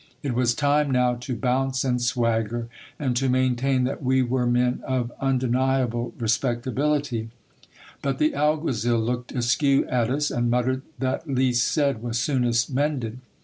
It 0.23 0.33
was 0.33 0.55
time 0.55 0.89
now 0.89 1.13
to 1.13 1.35
bounce 1.35 1.83
and 1.83 2.01
swagger, 2.01 2.67
and 2.97 3.15
to 3.17 3.29
maintain 3.29 3.83
that 3.83 4.01
we 4.01 4.23
were 4.23 4.47
men 4.47 4.81
of 4.83 5.11
undeniable 5.19 6.15
respectability; 6.17 7.29
but 8.01 8.17
the 8.17 8.33
alguazil 8.33 8.97
looked 8.99 9.31
askew 9.31 9.85
at 9.87 10.09
us, 10.09 10.31
and 10.31 10.49
muttered 10.49 10.81
that 10.97 11.29
least 11.29 11.67
said 11.67 12.01
was 12.01 12.17
soonest 12.17 12.73
mended. 12.73 13.19